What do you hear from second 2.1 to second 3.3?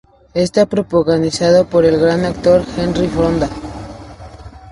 actor Henry